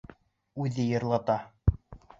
Үҙе 0.65 0.87
йырлата 0.95 1.39